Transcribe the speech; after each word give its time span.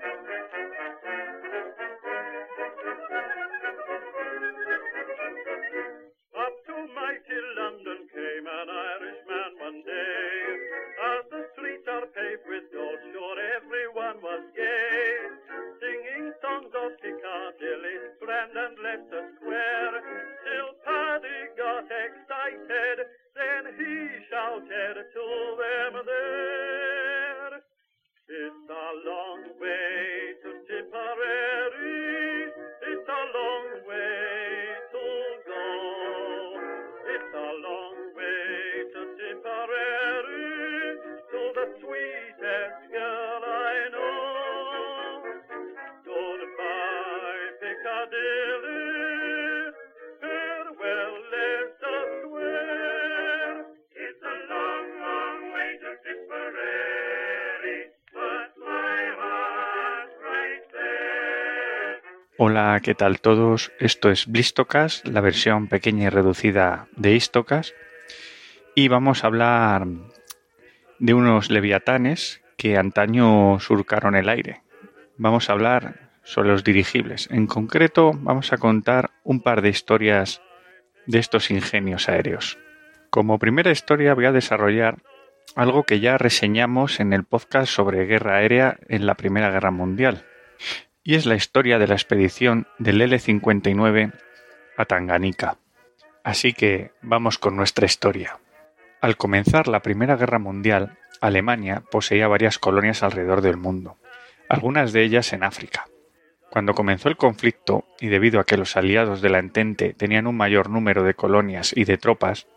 Hola, 62.43 62.79
¿qué 62.81 62.95
tal 62.95 63.21
todos? 63.21 63.71
Esto 63.77 64.09
es 64.09 64.25
Blistocast, 64.25 65.07
la 65.07 65.21
versión 65.21 65.67
pequeña 65.67 66.05
y 66.05 66.09
reducida 66.09 66.87
de 66.95 67.13
Istocast. 67.13 67.75
Y 68.73 68.87
vamos 68.87 69.23
a 69.23 69.27
hablar 69.27 69.85
de 70.97 71.13
unos 71.13 71.51
leviatanes 71.51 72.41
que 72.57 72.77
antaño 72.77 73.59
surcaron 73.59 74.15
el 74.15 74.27
aire. 74.27 74.63
Vamos 75.17 75.49
a 75.49 75.53
hablar 75.53 76.09
sobre 76.23 76.49
los 76.49 76.63
dirigibles. 76.63 77.29
En 77.29 77.45
concreto, 77.45 78.11
vamos 78.15 78.51
a 78.51 78.57
contar 78.57 79.11
un 79.23 79.41
par 79.41 79.61
de 79.61 79.69
historias 79.69 80.41
de 81.05 81.19
estos 81.19 81.51
ingenios 81.51 82.09
aéreos. 82.09 82.57
Como 83.11 83.37
primera 83.37 83.69
historia 83.69 84.15
voy 84.15 84.25
a 84.25 84.31
desarrollar 84.31 85.03
algo 85.55 85.83
que 85.83 85.99
ya 85.99 86.17
reseñamos 86.17 87.01
en 87.01 87.13
el 87.13 87.23
podcast 87.23 87.71
sobre 87.71 88.07
guerra 88.07 88.37
aérea 88.37 88.79
en 88.87 89.05
la 89.05 89.13
Primera 89.13 89.51
Guerra 89.51 89.69
Mundial 89.69 90.25
y 91.03 91.15
es 91.15 91.25
la 91.25 91.35
historia 91.35 91.79
de 91.79 91.87
la 91.87 91.95
expedición 91.95 92.67
del 92.77 93.01
L-59 93.01 94.13
a 94.77 94.85
Tanganica. 94.85 95.57
Así 96.23 96.53
que 96.53 96.91
vamos 97.01 97.37
con 97.37 97.55
nuestra 97.55 97.85
historia. 97.85 98.39
Al 99.01 99.17
comenzar 99.17 99.67
la 99.67 99.81
Primera 99.81 100.15
Guerra 100.15 100.37
Mundial, 100.37 100.97
Alemania 101.19 101.83
poseía 101.89 102.27
varias 102.27 102.59
colonias 102.59 103.01
alrededor 103.01 103.41
del 103.41 103.57
mundo, 103.57 103.97
algunas 104.47 104.93
de 104.93 105.03
ellas 105.03 105.33
en 105.33 105.43
África. 105.43 105.87
Cuando 106.51 106.73
comenzó 106.73 107.09
el 107.09 107.17
conflicto, 107.17 107.85
y 107.99 108.07
debido 108.07 108.39
a 108.39 108.43
que 108.43 108.57
los 108.57 108.75
aliados 108.77 109.21
de 109.21 109.29
la 109.29 109.39
Entente 109.39 109.93
tenían 109.93 110.27
un 110.27 110.35
mayor 110.35 110.69
número 110.69 111.03
de 111.03 111.13
colonias 111.13 111.71
y 111.75 111.85
de 111.85 111.97
tropas, 111.97 112.47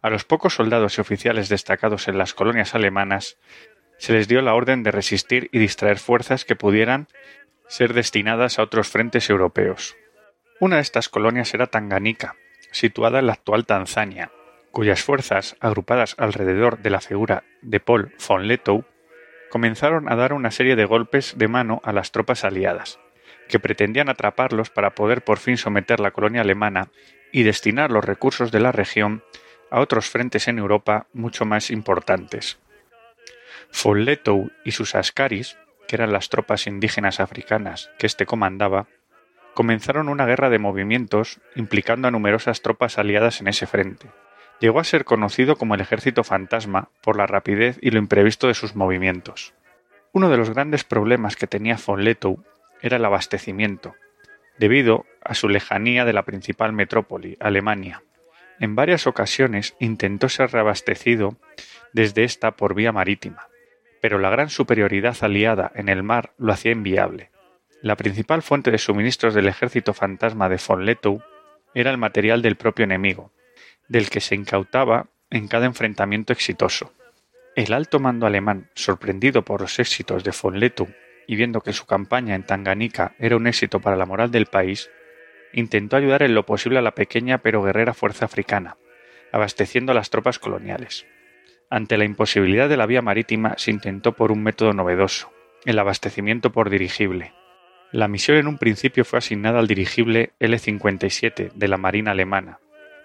a 0.00 0.08
los 0.08 0.24
pocos 0.24 0.54
soldados 0.54 0.96
y 0.96 1.00
oficiales 1.00 1.48
destacados 1.48 2.08
en 2.08 2.16
las 2.16 2.32
colonias 2.32 2.74
alemanas 2.74 3.38
se 3.98 4.12
les 4.12 4.28
dio 4.28 4.40
la 4.42 4.54
orden 4.54 4.82
de 4.82 4.92
resistir 4.92 5.48
y 5.52 5.58
distraer 5.58 5.98
fuerzas 5.98 6.44
que 6.44 6.54
pudieran 6.54 7.08
ser 7.68 7.94
destinadas 7.94 8.58
a 8.58 8.62
otros 8.62 8.88
frentes 8.88 9.28
europeos. 9.30 9.96
Una 10.60 10.76
de 10.76 10.82
estas 10.82 11.08
colonias 11.08 11.52
era 11.54 11.66
Tanganica, 11.66 12.36
situada 12.70 13.18
en 13.18 13.26
la 13.26 13.34
actual 13.34 13.66
Tanzania, 13.66 14.30
cuyas 14.70 15.02
fuerzas, 15.02 15.56
agrupadas 15.60 16.14
alrededor 16.18 16.78
de 16.78 16.90
la 16.90 17.00
figura 17.00 17.44
de 17.62 17.80
Paul 17.80 18.12
von 18.26 18.46
Lettow, 18.46 18.84
comenzaron 19.50 20.10
a 20.10 20.16
dar 20.16 20.32
una 20.32 20.50
serie 20.50 20.76
de 20.76 20.84
golpes 20.84 21.34
de 21.38 21.48
mano 21.48 21.80
a 21.84 21.92
las 21.92 22.12
tropas 22.12 22.44
aliadas, 22.44 22.98
que 23.48 23.58
pretendían 23.58 24.08
atraparlos 24.08 24.70
para 24.70 24.94
poder 24.94 25.22
por 25.22 25.38
fin 25.38 25.56
someter 25.56 26.00
la 26.00 26.10
colonia 26.10 26.42
alemana 26.42 26.90
y 27.32 27.42
destinar 27.42 27.90
los 27.90 28.04
recursos 28.04 28.52
de 28.52 28.60
la 28.60 28.72
región 28.72 29.22
a 29.70 29.80
otros 29.80 30.08
frentes 30.10 30.48
en 30.48 30.58
Europa 30.58 31.06
mucho 31.12 31.44
más 31.44 31.70
importantes. 31.70 32.58
Von 33.82 34.04
Lettow 34.04 34.50
y 34.64 34.72
sus 34.72 34.94
askaris, 34.94 35.58
que 35.86 35.96
eran 35.96 36.12
las 36.12 36.28
tropas 36.28 36.66
indígenas 36.66 37.20
africanas 37.20 37.90
que 37.98 38.06
éste 38.06 38.26
comandaba, 38.26 38.86
comenzaron 39.54 40.08
una 40.08 40.26
guerra 40.26 40.50
de 40.50 40.58
movimientos 40.58 41.40
implicando 41.54 42.08
a 42.08 42.10
numerosas 42.10 42.60
tropas 42.62 42.98
aliadas 42.98 43.40
en 43.40 43.48
ese 43.48 43.66
frente. 43.66 44.08
Llegó 44.60 44.80
a 44.80 44.84
ser 44.84 45.04
conocido 45.04 45.56
como 45.56 45.74
el 45.74 45.80
ejército 45.80 46.24
fantasma 46.24 46.90
por 47.02 47.16
la 47.16 47.26
rapidez 47.26 47.78
y 47.80 47.90
lo 47.90 47.98
imprevisto 47.98 48.48
de 48.48 48.54
sus 48.54 48.74
movimientos. 48.74 49.54
Uno 50.12 50.30
de 50.30 50.36
los 50.36 50.50
grandes 50.50 50.84
problemas 50.84 51.36
que 51.36 51.46
tenía 51.46 51.78
von 51.84 52.04
Lettow 52.04 52.42
era 52.80 52.96
el 52.96 53.04
abastecimiento, 53.04 53.94
debido 54.58 55.04
a 55.22 55.34
su 55.34 55.48
lejanía 55.48 56.04
de 56.04 56.12
la 56.12 56.24
principal 56.24 56.72
metrópoli, 56.72 57.36
Alemania. 57.40 58.02
En 58.58 58.74
varias 58.74 59.06
ocasiones 59.06 59.76
intentó 59.78 60.28
ser 60.28 60.52
reabastecido 60.52 61.36
desde 61.92 62.24
esta 62.24 62.52
por 62.52 62.74
vía 62.74 62.92
marítima, 62.92 63.48
pero 64.06 64.20
la 64.20 64.30
gran 64.30 64.50
superioridad 64.50 65.16
aliada 65.22 65.72
en 65.74 65.88
el 65.88 66.04
mar 66.04 66.32
lo 66.38 66.52
hacía 66.52 66.70
inviable. 66.70 67.32
La 67.82 67.96
principal 67.96 68.40
fuente 68.40 68.70
de 68.70 68.78
suministros 68.78 69.34
del 69.34 69.48
ejército 69.48 69.94
fantasma 69.94 70.48
de 70.48 70.60
von 70.64 70.84
Lettow 70.84 71.20
era 71.74 71.90
el 71.90 71.98
material 71.98 72.40
del 72.40 72.54
propio 72.54 72.84
enemigo, 72.84 73.32
del 73.88 74.08
que 74.08 74.20
se 74.20 74.36
incautaba 74.36 75.08
en 75.28 75.48
cada 75.48 75.66
enfrentamiento 75.66 76.32
exitoso. 76.32 76.92
El 77.56 77.72
alto 77.72 77.98
mando 77.98 78.28
alemán, 78.28 78.70
sorprendido 78.76 79.42
por 79.42 79.60
los 79.60 79.76
éxitos 79.80 80.22
de 80.22 80.32
von 80.40 80.60
Lettow 80.60 80.86
y 81.26 81.34
viendo 81.34 81.60
que 81.60 81.72
su 81.72 81.84
campaña 81.86 82.36
en 82.36 82.44
Tanganica 82.44 83.16
era 83.18 83.36
un 83.36 83.48
éxito 83.48 83.80
para 83.80 83.96
la 83.96 84.06
moral 84.06 84.30
del 84.30 84.46
país, 84.46 84.88
intentó 85.52 85.96
ayudar 85.96 86.22
en 86.22 86.36
lo 86.36 86.46
posible 86.46 86.78
a 86.78 86.82
la 86.82 86.94
pequeña 86.94 87.38
pero 87.38 87.60
guerrera 87.60 87.92
fuerza 87.92 88.26
africana, 88.26 88.76
abasteciendo 89.32 89.90
a 89.90 89.96
las 89.96 90.10
tropas 90.10 90.38
coloniales. 90.38 91.08
Ante 91.68 91.96
la 91.96 92.04
imposibilidad 92.04 92.68
de 92.68 92.76
la 92.76 92.86
vía 92.86 93.02
marítima 93.02 93.54
se 93.56 93.72
intentó 93.72 94.12
por 94.12 94.30
un 94.30 94.42
método 94.42 94.72
novedoso, 94.72 95.32
el 95.64 95.78
abastecimiento 95.80 96.52
por 96.52 96.70
dirigible. 96.70 97.32
La 97.90 98.06
misión 98.06 98.36
en 98.36 98.46
un 98.46 98.58
principio 98.58 99.04
fue 99.04 99.18
asignada 99.18 99.58
al 99.58 99.66
dirigible 99.66 100.32
L-57 100.38 101.52
de 101.52 101.68
la 101.68 101.76
Marina 101.76 102.12
alemana, 102.12 102.60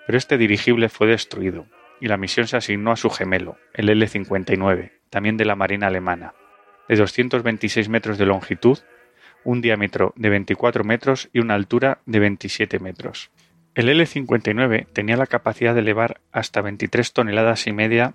pero 0.06 0.18
este 0.18 0.38
dirigible 0.38 0.90
fue 0.90 1.08
destruido 1.08 1.66
y 2.00 2.08
la 2.08 2.18
misión 2.18 2.48
se 2.48 2.58
asignó 2.58 2.92
a 2.92 2.98
su 2.98 3.10
gemelo, 3.10 3.58
el 3.74 3.90
L-59, 3.90 4.92
también 5.10 5.38
de 5.38 5.46
la 5.46 5.56
Marina 5.56 5.88
alemana, 5.88 6.36
de 6.88 6.96
226 6.98 7.90
metros 7.90 8.18
de 8.20 8.26
longitud, 8.28 8.78
un 9.44 9.62
diámetro 9.62 10.14
de 10.18 10.30
24 10.30 10.84
metros 10.84 11.30
y 11.34 11.40
una 11.40 11.56
altura 11.56 12.00
de 12.06 12.20
27 12.20 12.80
metros. 12.80 13.32
El 13.74 13.90
L-59 13.90 14.88
tenía 14.94 15.18
la 15.18 15.26
capacidad 15.26 15.74
de 15.74 15.80
elevar 15.80 16.22
hasta 16.32 16.62
23 16.62 17.14
toneladas 17.14 17.66
y 17.68 17.72
media 17.72 18.14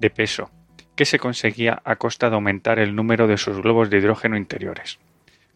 de 0.00 0.10
peso, 0.10 0.50
que 0.96 1.04
se 1.04 1.18
conseguía 1.18 1.80
a 1.84 1.96
costa 1.96 2.28
de 2.28 2.34
aumentar 2.34 2.78
el 2.78 2.96
número 2.96 3.26
de 3.26 3.36
sus 3.36 3.60
globos 3.60 3.90
de 3.90 3.98
hidrógeno 3.98 4.36
interiores. 4.36 4.98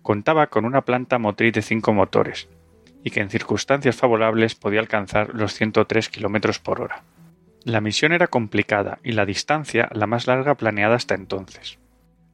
Contaba 0.03 0.47
con 0.49 0.65
una 0.65 0.83
planta 0.83 1.19
motriz 1.19 1.53
de 1.55 1.63
5 1.63 1.93
motores, 1.93 2.49
y 3.03 3.11
que 3.11 3.21
en 3.21 3.31
circunstancias 3.31 3.97
favorables 3.97 4.55
podía 4.55 4.81
alcanzar 4.81 5.35
los 5.35 5.53
103 5.55 6.09
km 6.09 6.59
por 6.61 6.81
hora. 6.81 7.03
La 7.65 7.81
misión 7.81 8.13
era 8.13 8.27
complicada 8.27 8.99
y 9.03 9.13
la 9.13 9.27
distancia 9.27 9.89
la 9.93 10.07
más 10.07 10.27
larga 10.27 10.55
planeada 10.55 10.97
hasta 10.97 11.15
entonces. 11.15 11.79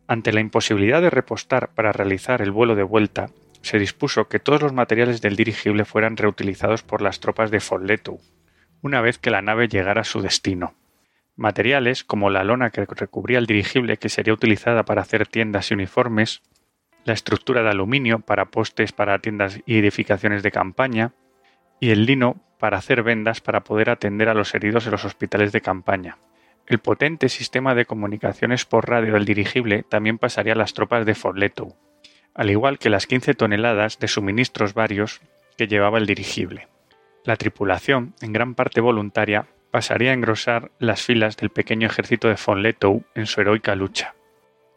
Ante 0.09 0.33
la 0.33 0.41
imposibilidad 0.41 1.01
de 1.01 1.11
repostar 1.11 1.71
para 1.75 1.93
realizar 1.93 2.43
el 2.43 2.51
vuelo 2.51 2.75
de 2.75 2.83
vuelta, 2.83 3.31
se 3.63 3.79
dispuso 3.79 4.29
que 4.29 4.41
todos 4.41 4.63
los 4.63 4.73
materiales 4.73 5.21
del 5.21 5.37
dirigible 5.37 5.85
fueran 5.85 6.17
reutilizados 6.17 6.83
por 6.83 7.03
las 7.03 7.21
tropas 7.21 7.51
de 7.51 7.61
von 7.69 7.87
Lettow, 7.87 8.21
una 8.83 9.01
vez 9.01 9.19
que 9.19 9.31
la 9.31 9.43
nave 9.43 9.69
llegara 9.69 10.01
a 10.01 10.05
su 10.05 10.21
destino. 10.21 10.75
Materiales 11.41 12.05
como 12.05 12.29
la 12.29 12.45
lona 12.45 12.69
que 12.69 12.85
recubría 12.85 13.39
el 13.39 13.47
dirigible 13.47 13.97
que 13.97 14.11
sería 14.11 14.35
utilizada 14.35 14.85
para 14.85 15.01
hacer 15.01 15.27
tiendas 15.27 15.71
y 15.71 15.75
uniformes, 15.75 16.43
la 17.07 17.15
estructura 17.15 17.63
de 17.63 17.71
aluminio 17.71 18.19
para 18.19 18.51
postes 18.51 18.93
para 18.93 19.19
tiendas 19.21 19.59
y 19.65 19.79
edificaciones 19.79 20.43
de 20.43 20.51
campaña, 20.51 21.15
y 21.81 21.93
el 21.93 22.05
lino 22.05 22.45
para 22.59 22.77
hacer 22.77 23.03
vendas 23.03 23.41
para 23.41 23.65
poder 23.65 23.89
atender 23.89 24.29
a 24.29 24.35
los 24.35 24.55
heridos 24.55 24.85
en 24.85 24.93
los 24.93 25.07
hospitales 25.07 25.51
de 25.51 25.63
campaña. 25.63 26.19
El 26.67 26.79
potente 26.79 27.31
sistema 27.31 27.75
de 27.75 27.87
comunicaciones 27.87 28.67
por 28.67 28.91
radio 28.91 29.15
del 29.15 29.25
dirigible 29.25 29.83
también 29.83 30.19
pasaría 30.19 30.53
a 30.53 30.57
las 30.57 30.75
tropas 30.75 31.07
de 31.07 31.17
von 31.23 31.41
Lettow, 31.41 31.75
al 32.35 32.51
igual 32.51 32.79
que 32.79 32.91
las 32.91 33.07
15 33.07 33.33
toneladas 33.33 33.99
de 33.99 34.09
suministros 34.09 34.75
varios 34.75 35.23
que 35.57 35.69
llevaba 35.69 35.97
el 35.97 36.05
dirigible. 36.05 36.69
La 37.25 37.37
tripulación, 37.37 38.13
en 38.21 38.35
gran 38.35 38.55
parte 38.55 38.83
voluntaria, 38.83 39.47
pasaría 39.71 40.11
a 40.11 40.15
engrosar 40.15 40.71
las 40.79 41.03
filas 41.03 41.37
del 41.37 41.51
pequeño 41.51 41.87
ejército 41.87 42.29
de 42.29 42.37
von 42.45 42.63
Lettow 42.63 43.05
en 43.15 43.27
su 43.27 43.41
heroica 43.41 43.75
lucha. 43.75 44.15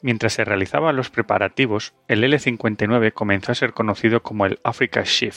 Mientras 0.01 0.34
se 0.34 0.44
realizaban 0.44 0.95
los 0.95 1.10
preparativos, 1.10 1.94
el 2.07 2.24
L-59 2.24 3.13
comenzó 3.13 3.51
a 3.51 3.56
ser 3.56 3.74
conocido 3.74 4.22
como 4.22 4.45
el 4.45 4.60
Africa 4.63 5.04
Ship, 5.06 5.34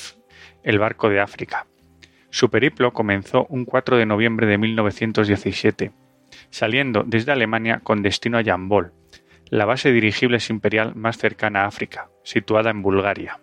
el 0.64 0.78
barco 0.78 1.08
de 1.08 1.20
África. 1.20 1.66
Su 2.30 2.50
periplo 2.50 2.92
comenzó 2.92 3.46
un 3.48 3.64
4 3.64 3.96
de 3.96 4.06
noviembre 4.06 4.46
de 4.46 4.58
1917, 4.58 5.92
saliendo 6.50 7.04
desde 7.06 7.32
Alemania 7.32 7.80
con 7.82 8.02
destino 8.02 8.38
a 8.38 8.44
Jambol, 8.44 8.92
la 9.48 9.64
base 9.64 9.88
de 9.88 9.94
dirigibles 9.94 10.50
imperial 10.50 10.96
más 10.96 11.18
cercana 11.18 11.62
a 11.62 11.66
África, 11.66 12.08
situada 12.24 12.70
en 12.70 12.82
Bulgaria. 12.82 13.38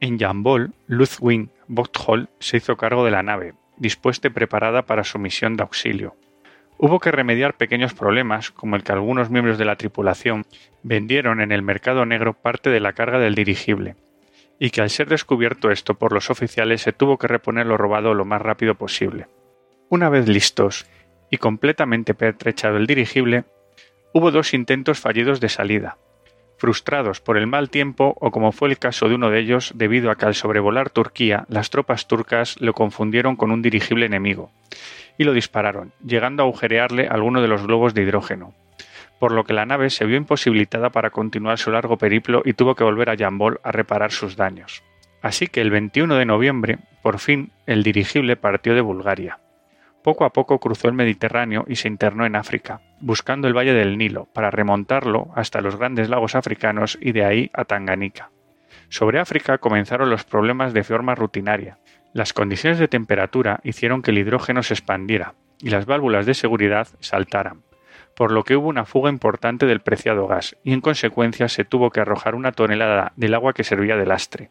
En 0.00 0.18
Jambol, 0.18 0.74
Ludwig 0.86 1.48
Bochthold 1.68 2.28
se 2.38 2.58
hizo 2.58 2.76
cargo 2.76 3.04
de 3.04 3.10
la 3.10 3.22
nave, 3.22 3.54
dispuesta 3.80 4.28
y 4.28 4.30
preparada 4.30 4.82
para 4.82 5.02
su 5.02 5.18
misión 5.18 5.56
de 5.56 5.64
auxilio. 5.64 6.14
Hubo 6.78 7.00
que 7.00 7.10
remediar 7.10 7.56
pequeños 7.56 7.92
problemas, 7.92 8.50
como 8.50 8.76
el 8.76 8.84
que 8.84 8.92
algunos 8.92 9.30
miembros 9.30 9.58
de 9.58 9.64
la 9.64 9.76
tripulación 9.76 10.44
vendieron 10.82 11.40
en 11.40 11.50
el 11.50 11.62
mercado 11.62 12.06
negro 12.06 12.34
parte 12.34 12.70
de 12.70 12.80
la 12.80 12.92
carga 12.92 13.18
del 13.18 13.34
dirigible, 13.34 13.96
y 14.58 14.70
que 14.70 14.80
al 14.80 14.90
ser 14.90 15.08
descubierto 15.08 15.70
esto 15.70 15.94
por 15.94 16.12
los 16.12 16.30
oficiales 16.30 16.82
se 16.82 16.92
tuvo 16.92 17.18
que 17.18 17.26
reponer 17.26 17.66
lo 17.66 17.76
robado 17.76 18.14
lo 18.14 18.24
más 18.24 18.40
rápido 18.40 18.76
posible. 18.76 19.26
Una 19.88 20.08
vez 20.08 20.28
listos 20.28 20.86
y 21.30 21.38
completamente 21.38 22.14
pertrechado 22.14 22.76
el 22.76 22.86
dirigible, 22.86 23.44
hubo 24.12 24.30
dos 24.30 24.54
intentos 24.54 25.00
fallidos 25.00 25.40
de 25.40 25.48
salida, 25.48 25.98
frustrados 26.60 27.22
por 27.22 27.38
el 27.38 27.46
mal 27.46 27.70
tiempo 27.70 28.14
o 28.20 28.30
como 28.30 28.52
fue 28.52 28.68
el 28.68 28.78
caso 28.78 29.08
de 29.08 29.14
uno 29.14 29.30
de 29.30 29.40
ellos 29.40 29.72
debido 29.74 30.10
a 30.10 30.16
que 30.16 30.26
al 30.26 30.34
sobrevolar 30.34 30.90
Turquía 30.90 31.46
las 31.48 31.70
tropas 31.70 32.06
turcas 32.06 32.60
lo 32.60 32.74
confundieron 32.74 33.34
con 33.34 33.50
un 33.50 33.62
dirigible 33.62 34.04
enemigo, 34.04 34.50
y 35.16 35.24
lo 35.24 35.32
dispararon, 35.32 35.92
llegando 36.04 36.42
a 36.42 36.46
agujerearle 36.46 37.08
alguno 37.08 37.40
de 37.40 37.48
los 37.48 37.66
globos 37.66 37.94
de 37.94 38.02
hidrógeno, 38.02 38.52
por 39.18 39.32
lo 39.32 39.44
que 39.44 39.54
la 39.54 39.64
nave 39.64 39.88
se 39.88 40.04
vio 40.04 40.18
imposibilitada 40.18 40.90
para 40.90 41.08
continuar 41.08 41.58
su 41.58 41.70
largo 41.70 41.96
periplo 41.96 42.42
y 42.44 42.52
tuvo 42.52 42.74
que 42.74 42.84
volver 42.84 43.08
a 43.08 43.16
Jambol 43.16 43.58
a 43.64 43.72
reparar 43.72 44.12
sus 44.12 44.36
daños. 44.36 44.82
Así 45.22 45.46
que 45.46 45.62
el 45.62 45.70
21 45.70 46.14
de 46.14 46.26
noviembre, 46.26 46.78
por 47.02 47.20
fin, 47.20 47.52
el 47.66 47.82
dirigible 47.82 48.36
partió 48.36 48.74
de 48.74 48.82
Bulgaria. 48.82 49.38
Poco 50.02 50.26
a 50.26 50.32
poco 50.34 50.58
cruzó 50.58 50.88
el 50.88 50.94
Mediterráneo 50.94 51.64
y 51.66 51.76
se 51.76 51.88
internó 51.88 52.26
en 52.26 52.36
África, 52.36 52.82
buscando 53.00 53.48
el 53.48 53.56
Valle 53.56 53.74
del 53.74 53.98
Nilo, 53.98 54.28
para 54.32 54.50
remontarlo 54.50 55.28
hasta 55.34 55.60
los 55.60 55.76
grandes 55.76 56.08
lagos 56.08 56.34
africanos 56.34 56.98
y 57.00 57.12
de 57.12 57.24
ahí 57.24 57.50
a 57.54 57.64
Tanganica. 57.64 58.30
Sobre 58.88 59.20
África 59.20 59.58
comenzaron 59.58 60.10
los 60.10 60.24
problemas 60.24 60.72
de 60.72 60.84
forma 60.84 61.14
rutinaria, 61.14 61.78
las 62.12 62.32
condiciones 62.32 62.80
de 62.80 62.88
temperatura 62.88 63.60
hicieron 63.62 64.02
que 64.02 64.10
el 64.10 64.18
hidrógeno 64.18 64.64
se 64.64 64.74
expandiera 64.74 65.34
y 65.60 65.70
las 65.70 65.86
válvulas 65.86 66.26
de 66.26 66.34
seguridad 66.34 66.88
saltaran, 66.98 67.62
por 68.16 68.32
lo 68.32 68.42
que 68.42 68.56
hubo 68.56 68.68
una 68.68 68.84
fuga 68.84 69.10
importante 69.10 69.64
del 69.66 69.80
preciado 69.80 70.26
gas 70.26 70.56
y 70.64 70.72
en 70.72 70.80
consecuencia 70.80 71.48
se 71.48 71.64
tuvo 71.64 71.90
que 71.90 72.00
arrojar 72.00 72.34
una 72.34 72.50
tonelada 72.50 73.12
del 73.14 73.34
agua 73.34 73.52
que 73.52 73.62
servía 73.62 73.96
de 73.96 74.06
lastre. 74.06 74.50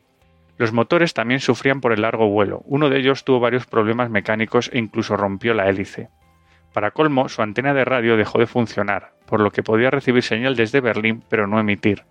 Los 0.57 0.71
motores 0.71 1.13
también 1.13 1.41
sufrían 1.41 1.81
por 1.81 1.91
el 1.91 2.01
largo 2.01 2.29
vuelo, 2.29 2.61
uno 2.65 2.89
de 2.89 2.99
ellos 2.99 3.25
tuvo 3.25 3.41
varios 3.41 3.65
problemas 3.65 4.09
mecánicos 4.09 4.69
e 4.71 4.77
incluso 4.77 5.17
rompió 5.17 5.53
la 5.53 5.67
hélice. 5.67 6.07
Para 6.73 6.91
colmo, 6.91 7.29
su 7.29 7.41
antena 7.41 7.73
de 7.73 7.85
radio 7.85 8.17
dejó 8.17 8.39
de 8.39 8.47
funcionar, 8.47 9.13
por 9.25 9.39
lo 9.39 9.51
que 9.51 9.63
podía 9.63 9.89
recibir 9.89 10.23
señal 10.23 10.55
desde 10.55 10.81
Berlín 10.81 11.23
pero 11.29 11.47
no 11.47 11.59
emitir, 11.59 12.05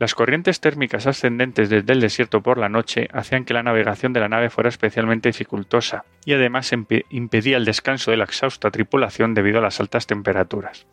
las 0.00 0.14
corrientes 0.14 0.60
térmicas 0.60 1.06
ascendentes 1.06 1.68
desde 1.68 1.92
el 1.92 2.00
desierto 2.00 2.40
por 2.40 2.56
la 2.56 2.70
noche 2.70 3.08
hacían 3.12 3.44
que 3.44 3.52
la 3.52 3.62
navegación 3.62 4.14
de 4.14 4.20
la 4.20 4.30
nave 4.30 4.48
fuera 4.48 4.70
especialmente 4.70 5.28
dificultosa 5.28 6.06
y 6.24 6.32
además 6.32 6.72
impedía 7.10 7.58
el 7.58 7.66
descanso 7.66 8.10
de 8.10 8.16
la 8.16 8.24
exhausta 8.24 8.70
tripulación 8.70 9.34
debido 9.34 9.58
a 9.58 9.62
las 9.62 9.78
altas 9.78 10.06
temperaturas. 10.06 10.86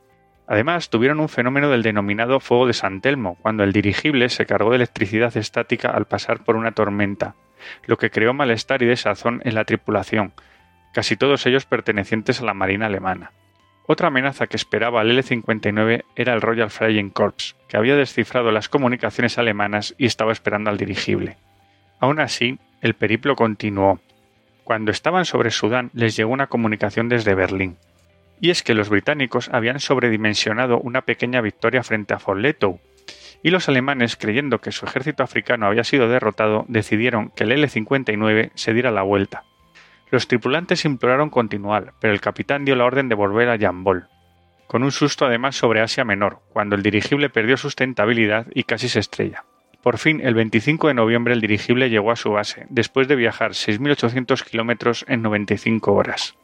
Además, 0.45 0.89
tuvieron 0.89 1.21
un 1.21 1.29
fenómeno 1.29 1.69
del 1.69 1.83
denominado 1.83 2.41
fuego 2.41 2.67
de 2.67 2.73
San 2.73 2.99
Telmo, 2.99 3.37
cuando 3.41 3.63
el 3.63 3.71
dirigible 3.71 4.27
se 4.27 4.45
cargó 4.45 4.71
de 4.71 4.75
electricidad 4.75 5.37
estática 5.37 5.91
al 5.91 6.03
pasar 6.03 6.43
por 6.43 6.57
una 6.57 6.73
tormenta, 6.73 7.35
lo 7.85 7.95
que 7.97 8.11
creó 8.11 8.33
malestar 8.33 8.83
y 8.83 8.87
desazón 8.87 9.41
en 9.45 9.55
la 9.55 9.63
tripulación, 9.63 10.33
casi 10.97 11.15
todos 11.15 11.45
ellos 11.45 11.67
pertenecientes 11.67 12.41
a 12.41 12.45
la 12.45 12.55
Marina 12.55 12.87
alemana. 12.87 13.31
Otra 13.85 14.07
amenaza 14.07 14.47
que 14.47 14.55
esperaba 14.55 14.99
al 14.99 15.11
L-59 15.11 16.05
era 16.15 16.33
el 16.33 16.41
Royal 16.41 16.71
Flying 16.71 17.11
Corps, 17.11 17.55
que 17.67 17.77
había 17.77 17.95
descifrado 17.95 18.51
las 18.51 18.67
comunicaciones 18.67 19.37
alemanas 19.37 19.93
y 19.99 20.07
estaba 20.07 20.31
esperando 20.31 20.71
al 20.71 20.79
dirigible. 20.79 21.37
Aún 21.99 22.19
así, 22.19 22.57
el 22.81 22.95
periplo 22.95 23.35
continuó. 23.35 23.99
Cuando 24.63 24.89
estaban 24.89 25.25
sobre 25.25 25.51
Sudán 25.51 25.91
les 25.93 26.15
llegó 26.15 26.33
una 26.33 26.47
comunicación 26.47 27.09
desde 27.09 27.35
Berlín. 27.35 27.77
Y 28.41 28.49
es 28.49 28.63
que 28.63 28.73
los 28.73 28.89
británicos 28.89 29.49
habían 29.53 29.79
sobredimensionado 29.79 30.79
una 30.79 31.03
pequeña 31.03 31.41
victoria 31.41 31.83
frente 31.83 32.15
a 32.15 32.19
Folletou, 32.19 32.79
y 33.43 33.51
los 33.51 33.69
alemanes, 33.69 34.15
creyendo 34.15 34.61
que 34.61 34.71
su 34.71 34.87
ejército 34.87 35.21
africano 35.21 35.67
había 35.67 35.83
sido 35.83 36.09
derrotado, 36.09 36.65
decidieron 36.67 37.29
que 37.35 37.43
el 37.43 37.51
L-59 37.51 38.49
se 38.55 38.73
diera 38.73 38.89
la 38.89 39.03
vuelta. 39.03 39.43
Los 40.09 40.27
tripulantes 40.27 40.85
imploraron 40.85 41.29
continuar, 41.29 41.93
pero 41.99 42.13
el 42.13 42.21
capitán 42.21 42.63
dio 42.63 42.75
la 42.75 42.85
orden 42.85 43.09
de 43.09 43.15
volver 43.15 43.49
a 43.49 43.57
Jambol, 43.57 44.07
con 44.67 44.83
un 44.83 44.91
susto 44.91 45.25
además 45.25 45.55
sobre 45.55 45.81
Asia 45.81 46.05
Menor, 46.05 46.41
cuando 46.49 46.75
el 46.75 46.83
dirigible 46.83 47.29
perdió 47.29 47.57
sustentabilidad 47.57 48.47
y 48.53 48.63
casi 48.63 48.89
se 48.89 48.99
estrella. 48.99 49.43
Por 49.81 49.97
fin, 49.97 50.21
el 50.21 50.33
25 50.33 50.89
de 50.89 50.93
noviembre 50.93 51.33
el 51.33 51.41
dirigible 51.41 51.89
llegó 51.89 52.11
a 52.11 52.17
su 52.17 52.31
base, 52.31 52.65
después 52.69 53.07
de 53.07 53.15
viajar 53.15 53.51
6.800 53.51 54.43
kilómetros 54.43 55.05
en 55.07 55.21
95 55.21 55.93
horas. 55.93 56.35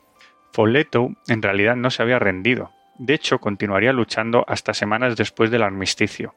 Folleto 0.52 1.12
en 1.28 1.42
realidad 1.42 1.76
no 1.76 1.90
se 1.90 2.04
había 2.04 2.20
rendido, 2.20 2.72
de 2.98 3.14
hecho 3.16 3.40
continuaría 3.40 3.92
luchando 3.92 4.46
hasta 4.48 4.74
semanas 4.74 5.16
después 5.18 5.52
del 5.52 5.64
armisticio, 5.64 6.36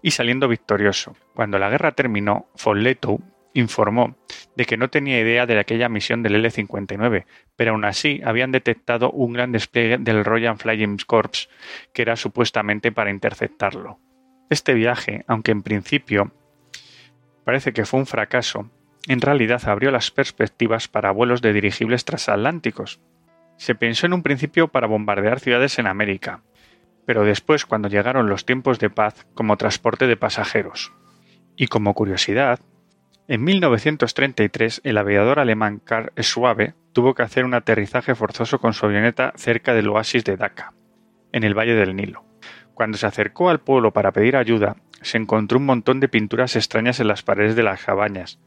y 0.00 0.12
saliendo 0.12 0.48
victorioso. 0.48 1.16
Cuando 1.34 1.58
la 1.58 1.68
guerra 1.68 1.92
terminó, 1.92 2.46
Folleto 2.54 3.18
informó 3.52 4.16
de 4.58 4.66
que 4.66 4.76
no 4.76 4.90
tenía 4.90 5.20
idea 5.20 5.46
de 5.46 5.56
aquella 5.56 5.88
misión 5.88 6.24
del 6.24 6.34
L-59, 6.34 7.26
pero 7.54 7.70
aún 7.70 7.84
así 7.84 8.20
habían 8.24 8.50
detectado 8.50 9.12
un 9.12 9.32
gran 9.32 9.52
despliegue 9.52 9.98
del 9.98 10.24
Royal 10.24 10.58
Flying 10.58 10.96
Corps 11.06 11.48
que 11.94 12.02
era 12.02 12.16
supuestamente 12.16 12.90
para 12.90 13.12
interceptarlo. 13.12 14.00
Este 14.50 14.74
viaje, 14.74 15.24
aunque 15.28 15.52
en 15.52 15.62
principio 15.62 16.32
parece 17.44 17.72
que 17.72 17.86
fue 17.86 18.00
un 18.00 18.06
fracaso, 18.06 18.68
en 19.06 19.20
realidad 19.20 19.62
abrió 19.68 19.92
las 19.92 20.10
perspectivas 20.10 20.88
para 20.88 21.12
vuelos 21.12 21.40
de 21.40 21.52
dirigibles 21.52 22.04
transatlánticos. 22.04 23.00
Se 23.58 23.76
pensó 23.76 24.06
en 24.06 24.12
un 24.12 24.24
principio 24.24 24.66
para 24.66 24.88
bombardear 24.88 25.38
ciudades 25.38 25.78
en 25.78 25.86
América, 25.86 26.42
pero 27.06 27.22
después 27.22 27.64
cuando 27.64 27.88
llegaron 27.88 28.28
los 28.28 28.44
tiempos 28.44 28.80
de 28.80 28.90
paz 28.90 29.24
como 29.34 29.56
transporte 29.56 30.08
de 30.08 30.16
pasajeros. 30.16 30.92
Y 31.54 31.68
como 31.68 31.94
curiosidad, 31.94 32.58
en 33.28 33.44
1933, 33.44 34.80
el 34.84 34.96
aviador 34.96 35.38
alemán 35.38 35.82
Karl 35.84 36.12
Schwabe 36.18 36.72
tuvo 36.94 37.14
que 37.14 37.22
hacer 37.22 37.44
un 37.44 37.52
aterrizaje 37.52 38.14
forzoso 38.14 38.58
con 38.58 38.72
su 38.72 38.86
avioneta 38.86 39.34
cerca 39.36 39.74
del 39.74 39.88
oasis 39.88 40.24
de 40.24 40.38
Dhaka, 40.38 40.72
en 41.32 41.44
el 41.44 41.52
Valle 41.52 41.74
del 41.74 41.94
Nilo. 41.94 42.24
Cuando 42.72 42.96
se 42.96 43.06
acercó 43.06 43.50
al 43.50 43.60
pueblo 43.60 43.92
para 43.92 44.12
pedir 44.12 44.34
ayuda, 44.34 44.76
se 45.02 45.18
encontró 45.18 45.58
un 45.58 45.66
montón 45.66 46.00
de 46.00 46.08
pinturas 46.08 46.56
extrañas 46.56 47.00
en 47.00 47.08
las 47.08 47.22
paredes 47.22 47.54
de 47.54 47.62
las 47.62 47.84
cabañas. 47.84 48.40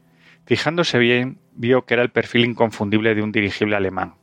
Fijándose 0.46 0.98
bien, 0.98 1.38
vio 1.54 1.84
que 1.86 1.94
era 1.94 2.02
el 2.02 2.10
perfil 2.10 2.44
inconfundible 2.44 3.14
de 3.14 3.22
un 3.22 3.30
dirigible 3.30 3.76
alemán. 3.76 4.16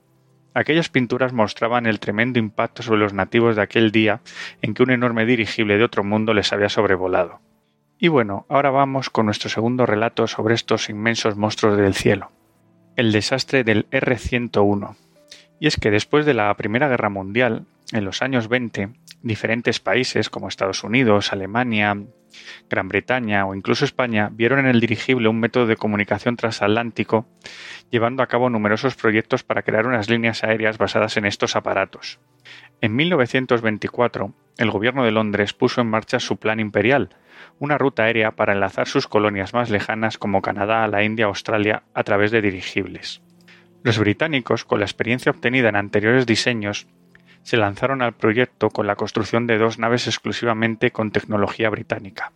Aquellas 0.54 0.90
pinturas 0.90 1.32
mostraban 1.32 1.86
el 1.86 2.02
tremendo 2.02 2.38
impacto 2.38 2.84
sobre 2.84 3.00
los 3.00 3.14
nativos 3.14 3.56
de 3.56 3.62
aquel 3.62 3.92
día 3.92 4.20
en 4.62 4.74
que 4.74 4.84
un 4.84 4.92
enorme 4.92 5.26
dirigible 5.26 5.78
de 5.78 5.86
otro 5.86 6.04
mundo 6.04 6.34
les 6.34 6.52
había 6.52 6.68
sobrevolado. 6.68 7.40
Y 8.02 8.08
bueno, 8.08 8.46
ahora 8.48 8.70
vamos 8.70 9.10
con 9.10 9.26
nuestro 9.26 9.50
segundo 9.50 9.86
relato 9.86 10.26
sobre 10.26 10.56
estos 10.56 10.90
inmensos 10.90 11.36
monstruos 11.36 11.76
del 11.76 11.94
cielo. 11.94 12.32
El 12.96 13.12
desastre 13.12 13.66
del 13.66 13.88
R-101. 13.92 14.96
Y 15.60 15.68
es 15.68 15.76
que 15.76 15.92
después 15.92 16.26
de 16.26 16.34
la 16.34 16.56
Primera 16.56 16.88
Guerra 16.88 17.10
Mundial, 17.10 17.66
en 17.92 18.06
los 18.06 18.22
años 18.22 18.48
20, 18.48 18.92
diferentes 19.22 19.82
países 19.82 20.30
como 20.30 20.48
Estados 20.48 20.86
Unidos, 20.86 21.34
Alemania, 21.34 21.98
Gran 22.70 22.88
Bretaña 22.88 23.46
o 23.46 23.54
incluso 23.54 23.84
España 23.84 24.30
vieron 24.32 24.60
en 24.60 24.68
el 24.68 24.80
dirigible 24.80 25.28
un 25.28 25.42
método 25.42 25.66
de 25.66 25.76
comunicación 25.76 26.38
transatlántico, 26.38 27.26
llevando 27.92 28.24
a 28.24 28.28
cabo 28.28 28.50
numerosos 28.50 28.96
proyectos 28.96 29.44
para 29.44 29.64
crear 29.64 29.86
unas 29.86 30.10
líneas 30.10 30.46
aéreas 30.46 30.78
basadas 30.78 31.18
en 31.18 31.26
estos 31.26 31.58
aparatos. 31.58 32.20
En 32.80 32.96
1924, 32.96 34.34
el 34.58 34.72
gobierno 34.72 35.04
de 35.04 35.12
Londres 35.12 35.52
puso 35.52 35.82
en 35.82 35.90
marcha 35.90 36.22
su 36.22 36.38
Plan 36.38 36.62
Imperial, 36.62 37.10
una 37.60 37.78
ruta 37.78 38.04
aérea 38.04 38.32
para 38.32 38.54
enlazar 38.54 38.88
sus 38.88 39.08
colonias 39.08 39.54
más 39.54 39.70
lejanas 39.70 40.18
como 40.18 40.42
Canadá, 40.42 40.88
la 40.88 41.04
India, 41.04 41.26
Australia 41.26 41.84
a 41.94 42.04
través 42.04 42.32
de 42.32 42.42
dirigibles. 42.42 43.22
Los 43.84 43.98
británicos, 43.98 44.66
con 44.66 44.80
la 44.80 44.86
experiencia 44.86 45.32
obtenida 45.32 45.70
en 45.70 45.76
anteriores 45.76 46.26
diseños, 46.26 46.88
se 47.44 47.58
lanzaron 47.58 48.02
al 48.02 48.14
proyecto 48.14 48.70
con 48.70 48.88
la 48.88 48.96
construcción 48.96 49.48
de 49.48 49.58
dos 49.58 49.80
naves 49.80 50.08
exclusivamente 50.08 50.92
con 50.92 51.12
tecnología 51.12 51.70
británica, 51.70 52.34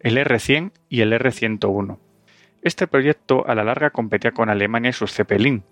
el 0.00 0.18
R-100 0.18 0.72
y 0.88 1.00
el 1.00 1.12
R-101. 1.14 1.98
Este 2.62 2.86
proyecto 2.86 3.46
a 3.46 3.54
la 3.54 3.64
larga 3.64 3.90
competía 3.90 4.32
con 4.32 4.48
Alemania 4.48 4.90
y 4.90 4.92
sus 4.92 5.12
Zeppelin, 5.12 5.64